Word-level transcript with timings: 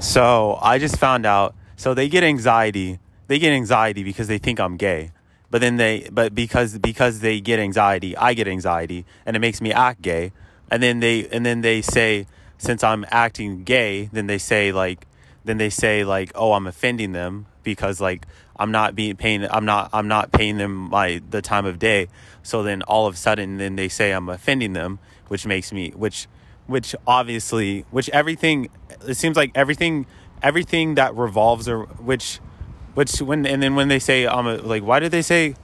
So 0.00 0.58
I 0.62 0.78
just 0.78 0.96
found 0.96 1.26
out. 1.26 1.54
So 1.76 1.92
they 1.92 2.08
get 2.08 2.24
anxiety. 2.24 2.98
They 3.26 3.38
get 3.38 3.52
anxiety 3.52 4.02
because 4.02 4.28
they 4.28 4.38
think 4.38 4.58
I'm 4.58 4.78
gay. 4.78 5.12
But 5.50 5.60
then 5.60 5.76
they, 5.76 6.08
but 6.10 6.34
because 6.34 6.78
because 6.78 7.20
they 7.20 7.40
get 7.40 7.58
anxiety, 7.58 8.16
I 8.16 8.32
get 8.32 8.48
anxiety, 8.48 9.04
and 9.26 9.36
it 9.36 9.40
makes 9.40 9.60
me 9.60 9.72
act 9.72 10.00
gay. 10.00 10.32
And 10.70 10.82
then 10.82 11.00
they 11.00 11.28
and 11.28 11.44
then 11.44 11.60
they 11.60 11.82
say, 11.82 12.26
since 12.56 12.82
I'm 12.82 13.04
acting 13.10 13.62
gay, 13.64 14.08
then 14.10 14.26
they 14.26 14.38
say 14.38 14.72
like, 14.72 15.06
then 15.44 15.58
they 15.58 15.68
say 15.68 16.02
like, 16.02 16.32
oh, 16.34 16.54
I'm 16.54 16.66
offending 16.66 17.12
them 17.12 17.46
because 17.62 18.00
like 18.00 18.26
I'm 18.56 18.70
not 18.70 18.94
being 18.94 19.16
paying 19.16 19.46
I'm 19.50 19.66
not 19.66 19.90
I'm 19.92 20.08
not 20.08 20.32
paying 20.32 20.56
them 20.56 20.72
my 20.88 21.20
the 21.28 21.42
time 21.42 21.66
of 21.66 21.78
day. 21.78 22.08
So 22.42 22.62
then 22.62 22.80
all 22.82 23.06
of 23.06 23.14
a 23.14 23.16
sudden 23.18 23.58
then 23.58 23.76
they 23.76 23.88
say 23.88 24.12
I'm 24.12 24.30
offending 24.30 24.72
them, 24.72 24.98
which 25.28 25.44
makes 25.44 25.72
me 25.72 25.90
which 25.90 26.26
which 26.66 26.94
obviously 27.06 27.84
which 27.90 28.08
everything 28.10 28.70
it 29.06 29.14
seems 29.14 29.36
like 29.36 29.50
everything 29.54 30.06
everything 30.42 30.94
that 30.94 31.14
revolves 31.14 31.68
or 31.68 31.84
which 31.84 32.40
which 32.94 33.20
when 33.20 33.46
and 33.46 33.62
then 33.62 33.74
when 33.74 33.88
they 33.88 33.98
say 33.98 34.26
um 34.26 34.46
like 34.66 34.82
why 34.82 34.98
did 34.98 35.12
they 35.12 35.22
say 35.22 35.54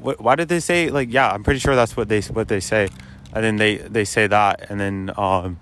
what 0.00 0.20
why 0.20 0.34
did 0.34 0.48
they 0.48 0.60
say 0.60 0.90
like 0.90 1.12
yeah 1.12 1.30
I'm 1.30 1.42
pretty 1.42 1.60
sure 1.60 1.74
that's 1.74 1.96
what 1.96 2.08
they 2.08 2.20
what 2.22 2.48
they 2.48 2.60
say. 2.60 2.88
And 3.32 3.44
then 3.44 3.56
they 3.56 3.76
they 3.76 4.04
say 4.04 4.26
that 4.26 4.70
and 4.70 4.80
then 4.80 5.10
um 5.16 5.58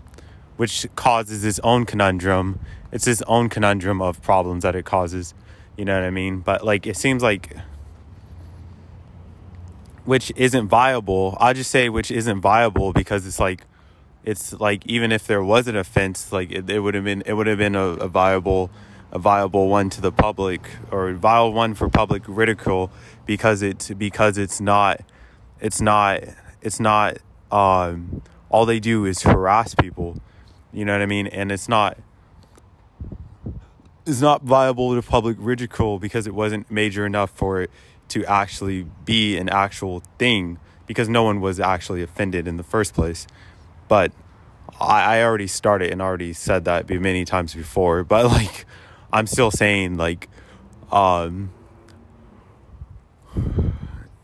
which 0.57 0.87
causes 0.95 1.45
its 1.45 1.59
own 1.61 1.85
conundrum. 1.85 2.61
It's 2.93 3.07
its 3.07 3.23
own 3.23 3.49
conundrum 3.49 4.01
of 4.01 4.23
problems 4.23 4.63
that 4.63 4.77
it 4.77 4.85
causes. 4.85 5.35
You 5.77 5.85
know 5.85 5.95
what 5.95 6.05
I 6.05 6.11
mean? 6.11 6.41
But 6.41 6.65
like 6.65 6.87
it 6.87 6.97
seems 6.97 7.23
like 7.23 7.57
which 10.05 10.31
isn't 10.37 10.69
viable. 10.69 11.37
I'll 11.41 11.55
just 11.55 11.71
say 11.71 11.89
which 11.89 12.11
isn't 12.11 12.41
viable 12.41 12.93
because 12.93 13.27
it's 13.27 13.41
like 13.41 13.65
it's 14.25 14.55
like 14.55 14.85
even 14.87 15.13
if 15.13 15.27
there 15.27 15.45
was 15.45 15.69
an 15.69 15.77
offense, 15.77 16.33
like 16.33 16.51
it, 16.51 16.69
it 16.69 16.81
would 16.81 16.95
have 16.95 17.05
been 17.05 17.23
it 17.27 17.35
would 17.35 17.47
have 17.47 17.59
been 17.59 17.75
a, 17.75 17.89
a, 17.89 18.09
viable 18.09 18.71
a 19.13 19.19
viable 19.19 19.69
one 19.69 19.91
to 19.91 20.01
the 20.01 20.11
public 20.11 20.63
or 20.91 21.11
a 21.11 21.15
viable 21.15 21.53
one 21.53 21.75
for 21.75 21.89
public 21.89 22.23
ridicule 22.27 22.91
because 23.27 23.63
it's 23.63 23.91
because 23.91 24.39
it's 24.39 24.61
not 24.61 25.01
it's 25.61 25.81
not 25.81 26.21
it's 26.63 26.81
not 26.81 27.19
um, 27.53 28.23
all 28.49 28.67
they 28.67 28.81
do 28.81 29.05
is 29.05 29.23
harass 29.23 29.75
people. 29.75 30.21
You 30.73 30.85
know 30.85 30.93
what 30.93 31.03
I 31.03 31.07
mean? 31.07 31.27
And 31.27 31.53
it's 31.53 31.69
not 31.69 31.99
it's 34.07 34.23
not 34.23 34.43
viable 34.43 34.95
to 34.95 35.03
public 35.03 35.37
ridicule 35.39 35.99
because 35.99 36.27
it 36.27 36.35
wasn't 36.35 36.71
major 36.71 37.05
enough 37.05 37.31
for 37.31 37.61
it 37.61 37.71
to 38.09 38.25
actually 38.27 38.87
be 39.05 39.37
an 39.37 39.49
actual 39.49 40.03
thing 40.19 40.59
because 40.87 41.09
no 41.09 41.23
one 41.23 41.41
was 41.41 41.61
actually 41.61 42.03
offended 42.03 42.47
in 42.47 42.57
the 42.57 42.63
first 42.63 42.95
place. 42.95 43.27
But 43.89 44.13
I, 44.81 45.19
I 45.19 45.23
already 45.23 45.47
started 45.47 45.93
and 45.93 46.03
already 46.03 46.33
said 46.33 46.65
that 46.65 46.89
many 46.89 47.25
times 47.25 47.55
before. 47.55 48.05
But 48.05 48.27
like, 48.33 48.67
I'm 49.13 49.27
still 49.27 49.51
saying 49.51 49.97
like, 49.97 50.29
um, 50.91 51.51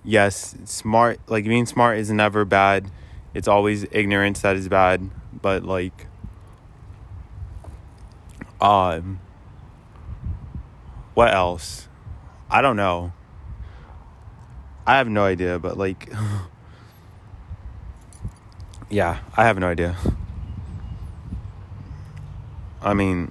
yes, 0.04 0.56
smart. 0.64 1.20
Like 1.28 1.44
being 1.44 1.66
smart 1.66 1.98
is 1.98 2.10
never 2.10 2.44
bad. 2.44 2.90
It's 3.34 3.48
always 3.48 3.86
ignorance 3.92 4.40
that 4.40 4.56
is 4.56 4.68
bad. 4.68 5.10
But 5.40 5.64
like, 5.64 6.06
um, 8.60 9.20
what 11.14 11.32
else? 11.32 11.88
I 12.50 12.62
don't 12.62 12.76
know. 12.76 13.12
I 14.86 14.96
have 14.96 15.08
no 15.08 15.24
idea, 15.24 15.58
but 15.58 15.78
like. 15.78 16.10
yeah, 18.90 19.20
I 19.36 19.44
have 19.44 19.58
no 19.58 19.68
idea. 19.68 19.96
I 22.82 22.94
mean, 22.94 23.30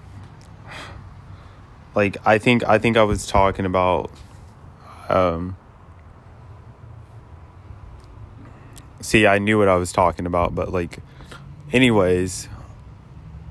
like 1.96 2.18
I 2.26 2.38
think 2.38 2.64
I 2.68 2.78
think 2.80 2.98
I 2.98 3.04
was 3.04 3.28
talking 3.28 3.66
about 3.66 4.12
um 5.10 5.56
See, 9.02 9.26
I 9.26 9.40
knew 9.40 9.58
what 9.58 9.70
I 9.70 9.76
was 9.76 9.94
talking 9.94 10.26
about, 10.26 10.54
but 10.54 10.74
like 10.74 11.00
anyways, 11.72 12.46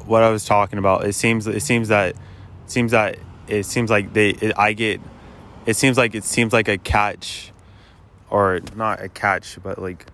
what 0.04 0.22
I 0.22 0.28
was 0.30 0.44
talking 0.44 0.78
about, 0.78 1.06
it 1.06 1.14
seems 1.14 1.46
it 1.46 1.62
seems 1.62 1.88
that 1.88 2.10
it 2.10 2.16
seems 2.66 2.92
that 2.92 3.18
it 3.46 3.64
seems 3.64 3.90
like 3.90 4.12
they 4.12 4.30
it, 4.30 4.52
I 4.58 4.74
get 4.74 5.00
it 5.64 5.74
seems 5.74 5.96
like 5.96 6.14
it 6.14 6.24
seems 6.24 6.52
like 6.52 6.68
a 6.68 6.76
catch 6.76 7.50
or 8.28 8.60
not 8.76 9.02
a 9.02 9.08
catch, 9.08 9.58
but 9.62 9.80
like 9.80 10.06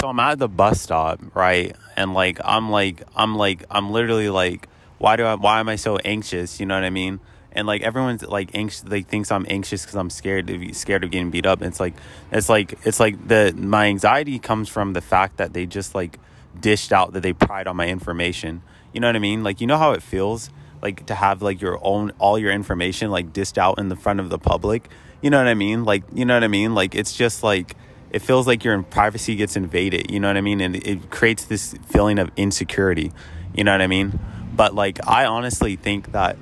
so 0.00 0.08
I'm 0.08 0.18
at 0.18 0.38
the 0.38 0.48
bus 0.48 0.80
stop, 0.80 1.20
right? 1.34 1.76
And 1.94 2.14
like 2.14 2.40
I'm 2.42 2.70
like 2.70 3.02
I'm 3.14 3.36
like 3.36 3.64
I'm 3.70 3.90
literally 3.90 4.30
like 4.30 4.66
why 5.04 5.16
do 5.16 5.24
I 5.24 5.34
why 5.34 5.60
am 5.60 5.68
I 5.68 5.76
so 5.76 5.98
anxious? 5.98 6.58
You 6.58 6.64
know 6.64 6.76
what 6.76 6.84
I 6.84 6.88
mean? 6.88 7.20
And 7.52 7.66
like 7.66 7.82
everyone's 7.82 8.22
like 8.22 8.54
anxious, 8.54 8.86
like 8.86 9.06
thinks 9.06 9.30
I'm 9.30 9.44
anxious 9.50 9.82
because 9.82 9.96
I'm 9.96 10.08
scared 10.08 10.46
to 10.46 10.56
be 10.56 10.72
scared 10.72 11.04
of 11.04 11.10
getting 11.10 11.30
beat 11.30 11.44
up. 11.44 11.60
And 11.60 11.68
it's 11.68 11.78
like 11.78 11.92
it's 12.32 12.48
like 12.48 12.78
it's 12.84 12.98
like 12.98 13.28
the 13.28 13.52
my 13.54 13.84
anxiety 13.88 14.38
comes 14.38 14.70
from 14.70 14.94
the 14.94 15.02
fact 15.02 15.36
that 15.36 15.52
they 15.52 15.66
just 15.66 15.94
like 15.94 16.18
dished 16.58 16.90
out 16.90 17.12
that 17.12 17.20
they 17.20 17.34
pried 17.34 17.66
on 17.66 17.76
my 17.76 17.86
information. 17.86 18.62
You 18.94 19.00
know 19.00 19.08
what 19.08 19.14
I 19.14 19.18
mean? 19.18 19.44
Like 19.44 19.60
you 19.60 19.66
know 19.66 19.76
how 19.76 19.92
it 19.92 20.02
feels 20.02 20.48
like 20.80 21.04
to 21.04 21.14
have 21.14 21.42
like 21.42 21.60
your 21.60 21.78
own 21.84 22.12
all 22.18 22.38
your 22.38 22.50
information 22.50 23.10
like 23.10 23.30
dished 23.30 23.58
out 23.58 23.78
in 23.78 23.90
the 23.90 23.96
front 23.96 24.20
of 24.20 24.30
the 24.30 24.38
public. 24.38 24.88
You 25.20 25.28
know 25.28 25.36
what 25.36 25.48
I 25.48 25.54
mean? 25.54 25.84
Like 25.84 26.04
you 26.14 26.24
know 26.24 26.32
what 26.32 26.44
I 26.44 26.48
mean? 26.48 26.74
Like 26.74 26.94
it's 26.94 27.14
just 27.14 27.42
like 27.42 27.76
it 28.10 28.22
feels 28.22 28.46
like 28.46 28.64
your 28.64 28.82
privacy 28.82 29.36
gets 29.36 29.54
invaded, 29.54 30.10
you 30.10 30.18
know 30.18 30.28
what 30.28 30.38
I 30.38 30.40
mean? 30.40 30.62
And 30.62 30.76
it 30.76 31.10
creates 31.10 31.44
this 31.44 31.74
feeling 31.88 32.18
of 32.18 32.30
insecurity, 32.38 33.12
you 33.54 33.64
know 33.64 33.72
what 33.72 33.82
I 33.82 33.86
mean? 33.86 34.18
But 34.54 34.74
like, 34.74 35.06
I 35.06 35.26
honestly 35.26 35.76
think 35.76 36.12
that, 36.12 36.36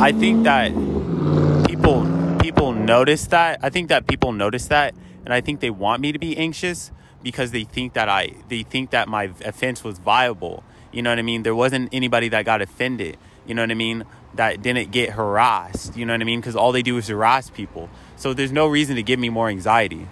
I 0.00 0.12
think 0.12 0.44
that 0.44 0.72
people, 1.66 2.38
people 2.40 2.72
notice 2.72 3.26
that. 3.28 3.60
I 3.62 3.70
think 3.70 3.88
that 3.88 4.06
people 4.06 4.32
notice 4.32 4.66
that. 4.68 4.94
And 5.24 5.32
I 5.32 5.40
think 5.40 5.60
they 5.60 5.70
want 5.70 6.02
me 6.02 6.12
to 6.12 6.18
be 6.18 6.36
anxious 6.36 6.90
because 7.22 7.50
they 7.50 7.64
think 7.64 7.94
that 7.94 8.08
I, 8.08 8.34
they 8.48 8.62
think 8.62 8.90
that 8.90 9.08
my 9.08 9.30
offense 9.44 9.82
was 9.82 9.98
viable. 9.98 10.62
You 10.92 11.02
know 11.02 11.10
what 11.10 11.18
I 11.18 11.22
mean? 11.22 11.42
There 11.42 11.54
wasn't 11.54 11.88
anybody 11.92 12.28
that 12.28 12.44
got 12.44 12.62
offended. 12.62 13.16
You 13.46 13.54
know 13.54 13.62
what 13.62 13.70
I 13.70 13.74
mean? 13.74 14.04
That 14.34 14.62
didn't 14.62 14.90
get 14.90 15.10
harassed. 15.10 15.96
You 15.96 16.06
know 16.06 16.12
what 16.12 16.20
I 16.20 16.24
mean? 16.24 16.40
Because 16.40 16.56
all 16.56 16.72
they 16.72 16.82
do 16.82 16.96
is 16.98 17.08
harass 17.08 17.50
people. 17.50 17.88
So 18.16 18.34
there's 18.34 18.52
no 18.52 18.66
reason 18.66 18.96
to 18.96 19.02
give 19.02 19.18
me 19.18 19.28
more 19.28 19.48
anxiety. 19.48 20.06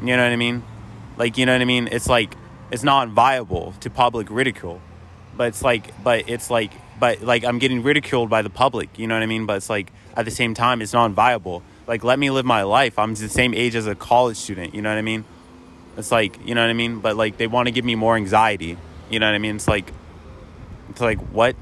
You 0.00 0.16
know 0.16 0.22
what 0.22 0.32
I 0.32 0.36
mean? 0.36 0.62
Like, 1.16 1.36
you 1.36 1.46
know 1.46 1.52
what 1.52 1.60
I 1.60 1.64
mean? 1.64 1.88
It's 1.90 2.08
like 2.08 2.34
it's 2.70 2.82
not 2.82 3.08
viable 3.08 3.74
to 3.80 3.90
public 3.90 4.28
ridicule. 4.30 4.80
But 5.36 5.48
it's 5.48 5.62
like, 5.62 6.02
but 6.02 6.28
it's 6.28 6.50
like, 6.50 6.72
but 6.98 7.22
like 7.22 7.44
I'm 7.44 7.58
getting 7.58 7.82
ridiculed 7.82 8.28
by 8.28 8.42
the 8.42 8.50
public. 8.50 8.98
You 8.98 9.06
know 9.06 9.14
what 9.14 9.22
I 9.22 9.26
mean? 9.26 9.46
But 9.46 9.58
it's 9.58 9.70
like 9.70 9.92
at 10.16 10.24
the 10.24 10.30
same 10.30 10.54
time, 10.54 10.82
it's 10.82 10.92
not 10.92 11.12
viable. 11.12 11.62
Like, 11.86 12.04
let 12.04 12.18
me 12.18 12.30
live 12.30 12.44
my 12.44 12.62
life. 12.64 12.98
I'm 12.98 13.14
the 13.14 13.28
same 13.28 13.54
age 13.54 13.74
as 13.74 13.86
a 13.86 13.94
college 13.94 14.36
student. 14.36 14.74
You 14.74 14.82
know 14.82 14.90
what 14.90 14.98
I 14.98 15.02
mean? 15.02 15.24
It's 15.96 16.12
like, 16.12 16.38
you 16.46 16.54
know 16.54 16.60
what 16.60 16.70
I 16.70 16.74
mean? 16.74 17.00
But 17.00 17.16
like, 17.16 17.38
they 17.38 17.46
want 17.46 17.66
to 17.66 17.72
give 17.72 17.84
me 17.84 17.94
more 17.94 18.16
anxiety. 18.16 18.76
You 19.08 19.20
know 19.20 19.26
what 19.26 19.34
I 19.34 19.38
mean? 19.38 19.56
It's 19.56 19.68
like, 19.68 19.92
it's 20.90 21.00
like, 21.00 21.18
what? 21.30 21.56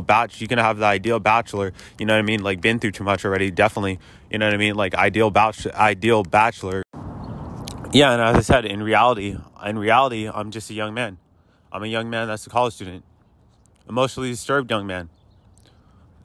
Batch 0.00 0.40
you. 0.40 0.46
Can 0.46 0.58
have 0.58 0.78
the 0.78 0.84
ideal 0.84 1.18
bachelor 1.18 1.72
you 1.98 2.06
know 2.06 2.12
what 2.12 2.20
i 2.20 2.22
mean? 2.22 2.44
Like 2.44 2.60
been 2.60 2.78
through 2.78 2.92
too 2.92 3.02
much 3.02 3.24
already 3.24 3.50
definitely. 3.50 3.98
You 4.30 4.38
know 4.38 4.46
what 4.46 4.54
i 4.54 4.56
mean? 4.56 4.76
Like 4.76 4.94
ideal 4.94 5.32
batch 5.32 5.66
ideal 5.66 6.22
bachelor. 6.22 6.84
Yeah 7.92 8.12
and 8.12 8.22
as 8.22 8.36
i 8.36 8.40
said 8.40 8.66
in 8.66 8.84
reality 8.84 9.36
in 9.66 9.78
reality 9.80 10.28
i'm 10.28 10.52
just 10.52 10.70
a 10.70 10.74
young 10.74 10.94
man. 10.94 11.18
I'm 11.72 11.82
a 11.82 11.88
young 11.88 12.08
man 12.08 12.28
that's 12.28 12.46
a 12.46 12.50
college 12.50 12.74
student. 12.74 13.02
Emotionally 13.88 14.30
disturbed 14.30 14.70
young 14.70 14.86
man. 14.86 15.08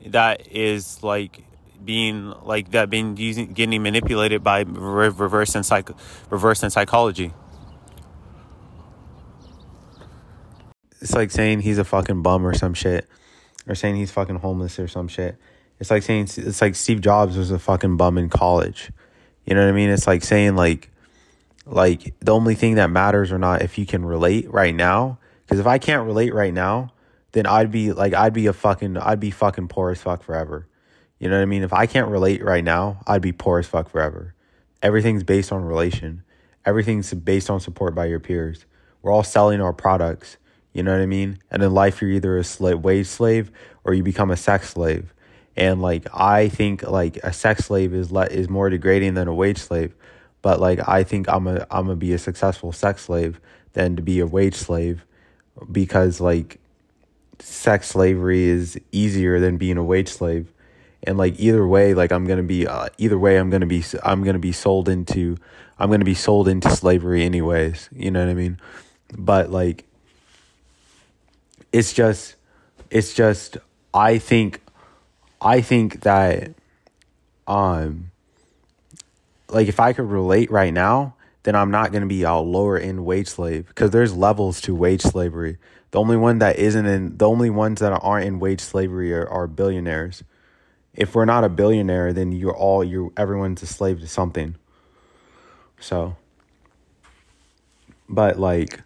That 0.06 0.48
is 0.52 1.02
like 1.02 1.42
being 1.84 2.36
like 2.44 2.70
that 2.70 2.92
being 2.92 3.18
using 3.18 3.52
getting 3.54 3.82
manipulated 3.82 4.44
by 4.44 4.60
reverse 4.62 5.56
and 5.56 5.66
psych 5.66 5.90
reverse 6.30 6.62
and 6.62 6.72
psychology. 6.72 7.34
It's 11.02 11.16
like 11.16 11.32
saying 11.32 11.62
he's 11.62 11.80
a 11.80 11.84
fucking 11.84 12.22
bum 12.22 12.46
or 12.46 12.54
some 12.54 12.76
shit 12.76 13.10
or 13.68 13.76
saying 13.76 13.96
he's 13.96 14.12
fucking 14.12 14.38
homeless 14.38 14.80
or 14.80 14.88
some 14.88 15.08
shit. 15.08 15.38
It's 15.80 15.92
like 15.92 16.04
saying 16.04 16.30
it's 16.38 16.62
like 16.62 16.76
Steve 16.76 17.02
Jobs 17.02 17.38
was 17.38 17.52
a 17.52 17.60
fucking 17.60 17.98
bum 17.98 18.18
in 18.18 18.30
college. 18.30 18.92
You 19.46 19.56
know 19.56 19.62
what 19.62 19.70
I 19.70 19.74
mean? 19.74 19.90
It's 19.90 20.08
like 20.08 20.24
saying 20.24 20.56
like 20.56 20.90
like 21.66 22.14
the 22.20 22.34
only 22.34 22.56
thing 22.56 22.76
that 22.76 22.90
matters 22.90 23.32
or 23.32 23.40
not 23.40 23.62
if 23.62 23.78
you 23.78 23.86
can 23.86 24.06
relate 24.06 24.52
right 24.52 24.74
now. 24.74 25.20
Because 25.42 25.60
if 25.60 25.68
I 25.68 25.78
can't 25.78 26.06
relate 26.06 26.34
right 26.34 26.54
now, 26.54 26.94
then 27.34 27.46
I'd 27.46 27.72
be 27.72 27.92
like 27.92 28.14
I'd 28.14 28.34
be 28.34 28.48
a 28.48 28.54
fucking 28.54 28.98
I'd 28.98 29.20
be 29.20 29.32
fucking 29.32 29.68
poor 29.68 29.92
as 29.92 30.02
fuck 30.02 30.24
forever. 30.24 30.68
You 31.20 31.30
know 31.30 31.38
what 31.38 31.44
I 31.44 31.46
mean? 31.46 31.64
If 31.64 31.74
I 31.74 31.86
can't 31.86 32.10
relate 32.10 32.44
right 32.44 32.64
now, 32.64 33.02
I'd 33.08 33.22
be 33.22 33.32
poor 33.32 33.60
as 33.60 33.68
fuck 33.68 33.90
forever. 33.90 34.34
Everything's 34.82 35.24
based 35.24 35.52
on 35.52 35.64
relation. 35.64 36.24
Everything's 36.66 37.14
based 37.14 37.50
on 37.50 37.60
support 37.60 37.94
by 37.96 38.06
your 38.06 38.20
peers. 38.20 38.66
We're 39.02 39.12
all 39.12 39.24
selling 39.24 39.62
our 39.62 39.74
products 39.74 40.38
you 40.76 40.84
know 40.84 40.92
what 40.92 41.00
I 41.00 41.06
mean? 41.06 41.40
And 41.50 41.64
in 41.64 41.74
life, 41.74 42.02
you're 42.02 42.12
either 42.12 42.38
a 42.38 42.44
slave, 42.44 42.84
wage 42.84 43.08
slave 43.08 43.50
or 43.86 43.94
you 43.94 44.04
become 44.04 44.30
a 44.30 44.36
sex 44.36 44.72
slave. 44.72 45.14
And 45.56 45.82
like 45.82 46.06
I 46.14 46.50
think 46.50 46.84
like 46.84 47.16
a 47.24 47.32
sex 47.32 47.64
slave 47.64 47.94
is 47.94 48.12
le- 48.12 48.26
is 48.26 48.50
more 48.50 48.70
degrading 48.70 49.14
than 49.14 49.30
a 49.30 49.34
wage 49.34 49.58
slave, 49.58 49.96
but 50.42 50.60
like 50.60 50.86
I 50.86 51.06
think 51.06 51.30
I'm 51.30 51.48
a 51.48 51.66
I'm 51.72 51.86
gonna 51.86 51.96
be 51.96 52.12
a 52.12 52.18
successful 52.18 52.74
sex 52.74 53.04
slave 53.04 53.40
than 53.72 53.96
to 53.96 54.02
be 54.02 54.20
a 54.20 54.28
wage 54.28 54.56
slave 54.56 55.06
because 55.72 56.20
like 56.20 56.60
sex 57.40 57.88
slavery 57.88 58.44
is 58.44 58.78
easier 58.92 59.40
than 59.40 59.56
being 59.56 59.78
a 59.78 59.84
wage 59.84 60.10
slave 60.10 60.52
and 61.04 61.18
like 61.18 61.40
either 61.40 61.68
way 61.68 61.94
like 61.94 62.12
i'm 62.12 62.26
gonna 62.26 62.42
be 62.42 62.66
uh, 62.66 62.88
either 62.98 63.20
way 63.20 63.38
i'm 63.38 63.50
gonna 63.50 63.66
be 63.66 63.84
i'm 64.04 64.24
gonna 64.24 64.40
be 64.40 64.54
sold 64.54 64.88
into 64.88 65.38
i'm 65.78 65.92
gonna 65.92 66.06
be 66.06 66.14
sold 66.14 66.48
into 66.48 66.70
slavery 66.70 67.24
anyways 67.24 67.90
you 67.92 68.10
know 68.10 68.22
what 68.22 68.30
i 68.30 68.34
mean 68.34 68.58
but 69.18 69.52
like 69.52 69.86
it's 71.76 71.94
just 71.94 72.36
it's 72.90 73.14
just 73.14 73.58
i 73.94 74.18
think 74.18 74.62
i 75.42 75.62
think 75.62 76.02
that 76.02 76.54
um 77.48 78.12
like 79.50 79.68
if 79.68 79.80
i 79.80 79.94
could 79.94 80.10
relate 80.10 80.50
right 80.50 80.74
now 80.74 81.16
then 81.44 81.56
i'm 81.56 81.72
not 81.72 81.92
gonna 81.92 82.06
be 82.06 82.24
a 82.24 82.34
lower 82.36 82.78
end 82.78 83.06
wage 83.06 83.28
slave 83.28 83.68
because 83.68 83.92
there's 83.92 84.16
levels 84.16 84.62
to 84.62 84.74
wage 84.74 85.02
slavery 85.02 85.58
the 85.92 86.00
only 86.00 86.18
one 86.18 86.40
that 86.40 86.58
isn't 86.58 86.86
in 86.86 87.18
the 87.18 87.28
only 87.28 87.50
ones 87.50 87.80
that 87.80 87.92
aren't 87.92 88.26
in 88.26 88.40
wage 88.40 88.62
slavery 88.62 89.14
are, 89.14 89.28
are 89.28 89.48
billionaires 89.48 90.24
if 90.96 91.14
we're 91.14 91.26
not 91.26 91.44
a 91.44 91.50
billionaire, 91.50 92.14
then 92.14 92.32
you're 92.32 92.56
all 92.56 92.84
you 92.84 93.14
everyone's 93.18 93.62
a 93.62 93.68
slave 93.68 94.00
to 94.00 94.08
something. 94.08 94.56
So 95.80 96.16
but 98.08 98.40
like 98.40 98.82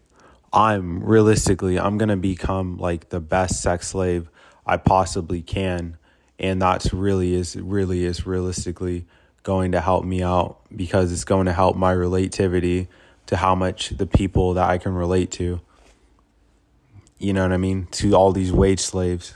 I'm 0.51 1.03
realistically 1.03 1.79
I'm 1.79 1.97
going 1.97 2.09
to 2.09 2.17
become 2.17 2.77
like 2.77 3.09
the 3.09 3.19
best 3.19 3.61
sex 3.61 3.89
slave 3.89 4.29
I 4.65 4.77
possibly 4.77 5.41
can 5.41 5.97
and 6.39 6.61
that's 6.61 6.93
really 6.93 7.33
is 7.33 7.55
really 7.55 8.05
is 8.05 8.25
realistically 8.25 9.05
going 9.43 9.71
to 9.73 9.81
help 9.81 10.05
me 10.05 10.23
out 10.23 10.59
because 10.75 11.11
it's 11.11 11.23
going 11.23 11.45
to 11.45 11.53
help 11.53 11.75
my 11.75 11.93
relativity 11.93 12.87
to 13.27 13.37
how 13.37 13.55
much 13.55 13.89
the 13.89 14.07
people 14.07 14.53
that 14.55 14.69
I 14.69 14.77
can 14.77 14.93
relate 14.93 15.31
to. 15.31 15.61
You 17.19 17.33
know 17.33 17.43
what 17.43 17.51
I 17.51 17.57
mean? 17.57 17.87
To 17.91 18.13
all 18.13 18.31
these 18.31 18.51
wage 18.51 18.79
slaves. 18.79 19.35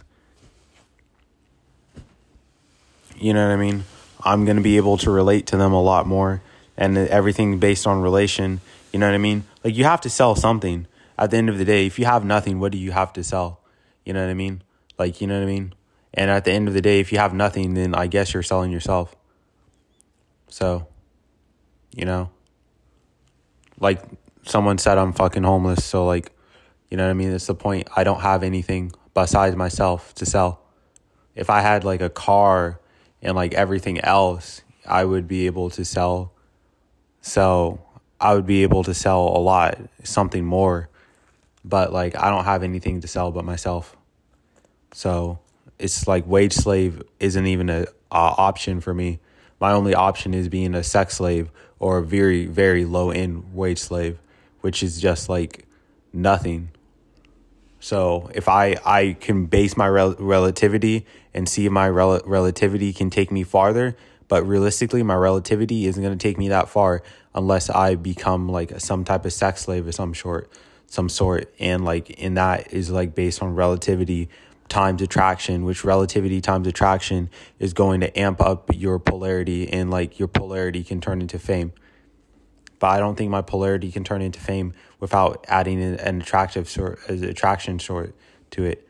You 3.17 3.33
know 3.33 3.47
what 3.47 3.53
I 3.53 3.57
mean? 3.57 3.83
I'm 4.23 4.45
going 4.45 4.57
to 4.57 4.63
be 4.63 4.77
able 4.77 4.97
to 4.97 5.11
relate 5.11 5.47
to 5.47 5.57
them 5.57 5.73
a 5.73 5.81
lot 5.81 6.07
more 6.07 6.41
and 6.77 6.97
everything 6.97 7.59
based 7.59 7.85
on 7.85 8.01
relation. 8.01 8.61
You 8.91 8.99
know 8.99 9.07
what 9.07 9.15
I 9.15 9.19
mean? 9.19 9.43
Like 9.63 9.75
you 9.75 9.83
have 9.83 10.01
to 10.01 10.09
sell 10.09 10.35
something 10.35 10.87
at 11.17 11.31
the 11.31 11.37
end 11.37 11.49
of 11.49 11.57
the 11.57 11.65
day. 11.65 11.85
If 11.85 11.99
you 11.99 12.05
have 12.05 12.23
nothing, 12.25 12.59
what 12.59 12.71
do 12.71 12.77
you 12.77 12.91
have 12.91 13.13
to 13.13 13.23
sell? 13.23 13.61
You 14.05 14.13
know 14.13 14.21
what 14.21 14.29
I 14.29 14.33
mean? 14.33 14.63
Like, 14.97 15.21
you 15.21 15.27
know 15.27 15.35
what 15.35 15.43
I 15.43 15.51
mean? 15.51 15.73
And 16.13 16.29
at 16.29 16.45
the 16.45 16.51
end 16.51 16.67
of 16.67 16.73
the 16.73 16.81
day, 16.81 16.99
if 16.99 17.11
you 17.11 17.17
have 17.17 17.33
nothing, 17.33 17.73
then 17.73 17.95
I 17.95 18.07
guess 18.07 18.33
you're 18.33 18.43
selling 18.43 18.71
yourself. 18.71 19.15
So, 20.47 20.87
you 21.95 22.05
know, 22.05 22.29
like 23.79 24.01
someone 24.43 24.77
said, 24.77 24.97
I'm 24.97 25.13
fucking 25.13 25.43
homeless. 25.43 25.83
So, 25.83 26.05
like, 26.05 26.31
you 26.89 26.97
know 26.97 27.05
what 27.05 27.11
I 27.11 27.13
mean? 27.13 27.31
That's 27.31 27.47
the 27.47 27.55
point. 27.55 27.87
I 27.95 28.03
don't 28.03 28.21
have 28.21 28.43
anything 28.43 28.91
besides 29.13 29.55
myself 29.55 30.13
to 30.15 30.25
sell. 30.25 30.61
If 31.35 31.49
I 31.49 31.61
had 31.61 31.83
like 31.83 32.01
a 32.01 32.09
car 32.09 32.79
and 33.21 33.35
like 33.35 33.55
everything 33.55 33.99
else, 34.01 34.61
I 34.85 35.05
would 35.05 35.27
be 35.27 35.47
able 35.47 35.71
to 35.71 35.83
sell. 35.83 36.33
So 37.21 37.83
I 38.19 38.35
would 38.35 38.45
be 38.45 38.61
able 38.63 38.83
to 38.83 38.93
sell 38.93 39.21
a 39.21 39.39
lot, 39.39 39.79
something 40.03 40.45
more. 40.45 40.89
But 41.65 41.93
like 41.93 42.15
I 42.15 42.29
don't 42.29 42.45
have 42.45 42.63
anything 42.63 43.01
to 43.01 43.07
sell 43.07 43.31
but 43.31 43.45
myself. 43.45 43.95
So 44.93 45.39
it's 45.79 46.07
like 46.07 46.27
wage 46.27 46.53
slave 46.53 47.01
isn't 47.19 47.45
even 47.47 47.69
a, 47.69 47.81
a 47.81 47.85
option 48.11 48.81
for 48.81 48.93
me. 48.93 49.19
My 49.59 49.71
only 49.71 49.95
option 49.95 50.33
is 50.33 50.49
being 50.49 50.75
a 50.75 50.83
sex 50.83 51.17
slave 51.17 51.49
or 51.79 51.97
a 51.97 52.03
very 52.03 52.45
very 52.45 52.85
low 52.85 53.11
end 53.11 53.53
wage 53.53 53.79
slave, 53.79 54.19
which 54.61 54.83
is 54.83 55.01
just 55.01 55.29
like 55.29 55.65
nothing. 56.11 56.69
So 57.79 58.29
if 58.33 58.47
I 58.47 58.77
I 58.85 59.17
can 59.19 59.45
base 59.47 59.75
my 59.75 59.87
rel- 59.87 60.15
relativity 60.19 61.05
and 61.33 61.49
see 61.49 61.67
my 61.69 61.89
rel- 61.89 62.21
relativity 62.25 62.93
can 62.93 63.09
take 63.09 63.31
me 63.31 63.43
farther, 63.43 63.97
but 64.27 64.47
realistically 64.47 65.03
my 65.03 65.15
relativity 65.15 65.85
isn't 65.87 66.01
going 66.01 66.17
to 66.17 66.21
take 66.21 66.37
me 66.37 66.49
that 66.49 66.69
far 66.69 67.03
unless 67.35 67.69
I 67.69 67.95
become 67.95 68.47
like 68.47 68.79
some 68.79 69.03
type 69.03 69.25
of 69.25 69.33
sex 69.33 69.61
slave 69.61 69.87
of 69.87 69.95
some 69.95 70.13
sort, 70.13 70.49
some 70.87 71.09
sort, 71.09 71.53
and 71.59 71.83
like 71.85 72.09
in 72.11 72.35
that 72.35 72.73
is 72.73 72.89
like 72.89 73.15
based 73.15 73.41
on 73.41 73.55
relativity 73.55 74.29
times 74.69 75.01
attraction, 75.01 75.65
which 75.65 75.83
relativity 75.83 76.41
times 76.41 76.67
attraction 76.67 77.29
is 77.59 77.73
going 77.73 78.01
to 78.01 78.19
amp 78.19 78.41
up 78.41 78.69
your 78.73 78.99
polarity, 78.99 79.71
and 79.71 79.89
like 79.89 80.19
your 80.19 80.27
polarity 80.27 80.83
can 80.83 81.01
turn 81.01 81.21
into 81.21 81.39
fame 81.39 81.73
but 82.83 82.89
I 82.89 82.99
don't 82.99 83.15
think 83.15 83.31
my 83.31 83.41
polarity 83.41 83.93
can 83.93 84.03
turn 84.03 84.21
into 84.21 84.41
fame 84.41 84.73
without 84.99 85.45
adding 85.47 85.81
an, 85.81 86.19
attractive 86.19 86.67
sort, 86.67 86.99
as 87.07 87.21
attraction 87.21 87.79
sort 87.79 88.13
to 88.51 88.65
it. 88.65 88.85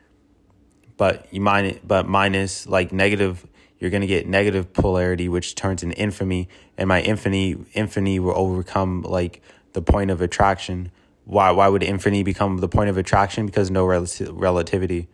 But 0.96 1.28
you 1.32 1.40
mine, 1.40 1.64
it, 1.66 1.86
but 1.86 2.08
minus 2.08 2.66
like 2.66 2.92
negative, 2.92 3.46
you're 3.78 3.92
gonna 3.92 4.08
get 4.08 4.26
negative 4.26 4.72
polarity, 4.72 5.28
which 5.28 5.54
turns 5.54 5.84
into 5.84 5.96
infamy, 5.96 6.48
and 6.76 6.88
my 6.88 7.02
infamy, 7.02 7.54
infamy 7.72 8.18
will 8.18 8.36
overcome 8.36 9.02
like 9.02 9.42
the 9.74 9.80
point 9.80 10.10
of 10.10 10.20
attraction. 10.20 10.90
Why? 11.24 11.50
Why 11.50 11.68
would 11.68 11.82
infinity 11.82 12.22
become 12.22 12.58
the 12.58 12.68
point 12.68 12.90
of 12.90 12.96
attraction? 12.96 13.46
Because 13.46 13.70
no 13.70 13.86
rel- 13.86 14.06
relativity. 14.30 15.08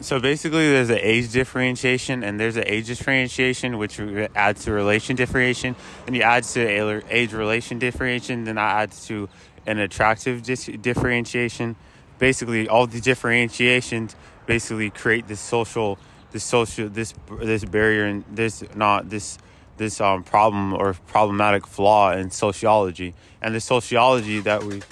So 0.00 0.20
basically, 0.20 0.68
there's 0.68 0.90
an 0.90 0.98
age 1.00 1.32
differentiation, 1.32 2.22
and 2.22 2.38
there's 2.38 2.56
an 2.56 2.64
age 2.66 2.86
differentiation, 2.86 3.78
which 3.78 3.98
adds 4.34 4.64
to 4.66 4.72
relation 4.72 5.16
differentiation, 5.16 5.74
and 6.06 6.14
you 6.14 6.22
add 6.22 6.44
to 6.44 7.02
age 7.10 7.32
relation 7.32 7.78
differentiation, 7.78 8.44
then 8.44 8.56
that 8.56 8.76
adds 8.76 9.06
to 9.06 9.28
an 9.66 9.78
attractive 9.78 10.42
dis- 10.42 10.70
differentiation. 10.80 11.76
Basically, 12.18 12.68
all 12.68 12.86
the 12.86 13.00
differentiations 13.00 14.14
basically 14.44 14.90
create 14.90 15.28
this 15.28 15.40
social, 15.40 15.98
this 16.30 16.44
social, 16.44 16.90
this 16.90 17.14
this 17.40 17.64
barrier, 17.64 18.04
and 18.04 18.24
this 18.30 18.62
not 18.74 19.08
this 19.08 19.38
this 19.76 20.00
um 20.00 20.22
problem 20.22 20.72
or 20.74 20.94
problematic 21.06 21.66
flaw 21.66 22.12
in 22.12 22.30
sociology, 22.30 23.14
and 23.40 23.54
the 23.54 23.60
sociology 23.60 24.40
that 24.40 24.64
we, 24.64 24.82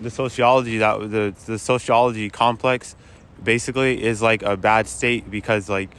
the 0.00 0.10
sociology 0.10 0.78
that 0.78 0.98
the 1.10 1.34
the 1.46 1.58
sociology 1.58 2.30
complex 2.30 2.96
basically 3.42 4.02
is 4.02 4.20
like 4.20 4.42
a 4.42 4.56
bad 4.56 4.88
state 4.88 5.30
because 5.30 5.68
like 5.68 5.90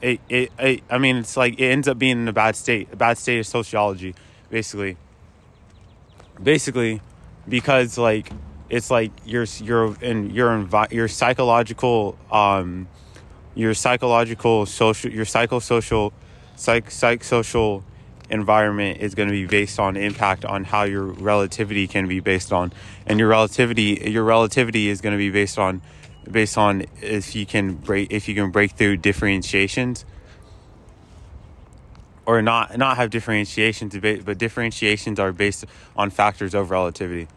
it, 0.00 0.20
it, 0.28 0.52
it 0.58 0.82
I 0.90 0.98
mean 0.98 1.16
it's 1.16 1.36
like 1.36 1.58
it 1.58 1.66
ends 1.66 1.88
up 1.88 1.98
being 1.98 2.18
in 2.22 2.28
a 2.28 2.32
bad 2.32 2.56
state. 2.56 2.88
A 2.92 2.96
bad 2.96 3.18
state 3.18 3.38
of 3.38 3.46
sociology, 3.46 4.14
basically. 4.50 4.96
Basically, 6.42 7.00
because 7.48 7.96
like 7.96 8.30
it's 8.68 8.90
like 8.90 9.12
your 9.24 9.44
your 9.62 9.96
and 10.02 10.32
your 10.32 10.50
envi- 10.50 10.92
your 10.92 11.08
psychological 11.08 12.18
um 12.30 12.88
your 13.54 13.72
psychological 13.72 14.66
social 14.66 15.10
your 15.10 15.24
psychosocial 15.24 16.12
psych 16.56 16.90
psychosocial 16.90 17.82
environment 18.30 19.00
is 19.00 19.14
going 19.14 19.28
to 19.28 19.32
be 19.32 19.46
based 19.46 19.78
on 19.78 19.96
impact 19.96 20.44
on 20.44 20.64
how 20.64 20.84
your 20.84 21.04
relativity 21.04 21.86
can 21.86 22.08
be 22.08 22.20
based 22.20 22.52
on. 22.52 22.72
And 23.06 23.18
your 23.18 23.28
relativity 23.28 24.10
your 24.10 24.24
relativity 24.24 24.88
is 24.88 25.00
going 25.00 25.12
to 25.12 25.18
be 25.18 25.30
based 25.30 25.58
on 25.58 25.82
based 26.30 26.56
on 26.56 26.86
if 27.02 27.34
you 27.34 27.46
can 27.46 27.74
break 27.74 28.10
if 28.10 28.28
you 28.28 28.34
can 28.34 28.50
break 28.50 28.72
through 28.72 28.98
differentiations. 28.98 30.04
Or 32.26 32.40
not 32.40 32.78
not 32.78 32.96
have 32.96 33.10
differentiations 33.10 33.96
but 34.24 34.38
differentiations 34.38 35.20
are 35.20 35.32
based 35.32 35.66
on 35.94 36.10
factors 36.10 36.54
of 36.54 36.70
relativity 36.70 37.28